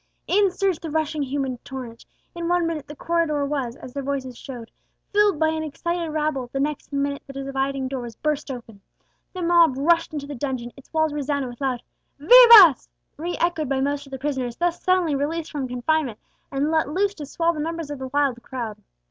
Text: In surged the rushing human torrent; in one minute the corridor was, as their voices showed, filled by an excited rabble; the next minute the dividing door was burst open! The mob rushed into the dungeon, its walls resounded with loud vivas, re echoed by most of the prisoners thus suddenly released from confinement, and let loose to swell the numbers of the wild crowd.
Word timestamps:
In 0.25 0.49
surged 0.49 0.81
the 0.81 0.89
rushing 0.89 1.21
human 1.21 1.59
torrent; 1.59 2.07
in 2.33 2.47
one 2.47 2.65
minute 2.65 2.87
the 2.87 2.95
corridor 2.95 3.45
was, 3.45 3.75
as 3.75 3.93
their 3.93 4.01
voices 4.01 4.35
showed, 4.35 4.71
filled 5.13 5.37
by 5.37 5.49
an 5.49 5.61
excited 5.61 6.09
rabble; 6.09 6.49
the 6.51 6.59
next 6.59 6.91
minute 6.91 7.21
the 7.27 7.33
dividing 7.33 7.87
door 7.87 8.01
was 8.01 8.15
burst 8.15 8.49
open! 8.49 8.81
The 9.31 9.43
mob 9.43 9.75
rushed 9.77 10.11
into 10.11 10.25
the 10.25 10.33
dungeon, 10.33 10.71
its 10.75 10.91
walls 10.91 11.13
resounded 11.13 11.49
with 11.49 11.61
loud 11.61 11.83
vivas, 12.17 12.89
re 13.15 13.37
echoed 13.39 13.69
by 13.69 13.79
most 13.79 14.07
of 14.07 14.11
the 14.11 14.17
prisoners 14.17 14.55
thus 14.57 14.81
suddenly 14.81 15.13
released 15.13 15.51
from 15.51 15.67
confinement, 15.67 16.17
and 16.51 16.71
let 16.71 16.89
loose 16.89 17.13
to 17.13 17.27
swell 17.27 17.53
the 17.53 17.59
numbers 17.59 17.91
of 17.91 17.99
the 17.99 18.07
wild 18.07 18.41
crowd. 18.41 18.79